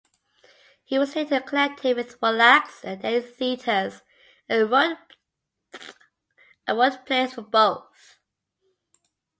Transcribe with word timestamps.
He 0.83 0.97
was 0.97 1.15
later 1.15 1.39
connected 1.41 1.95
with 1.95 2.19
Wallack's 2.23 2.83
and 2.83 2.99
Daly's 3.03 3.35
theatres, 3.35 4.01
and 4.49 4.67
wrote 4.71 4.97
plays 7.05 7.35
for 7.35 7.43
both. 7.43 8.17